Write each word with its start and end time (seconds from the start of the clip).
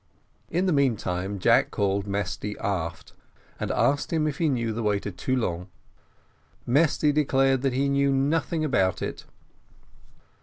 In 0.49 0.65
the 0.65 0.73
meantime, 0.73 1.37
Jack 1.37 1.69
called 1.69 2.07
Mesty 2.07 2.57
aft, 2.57 3.13
and 3.59 3.69
asked 3.69 4.11
him 4.11 4.25
if 4.25 4.39
he 4.39 4.49
knew 4.49 4.73
the 4.73 4.81
way 4.81 4.97
to 4.99 5.11
Toulon. 5.11 5.67
Mesty 6.65 7.11
declared 7.11 7.61
that 7.61 7.73
he 7.73 7.87
knew 7.87 8.11
nothing 8.11 8.65
about 8.65 9.03
it. 9.03 9.25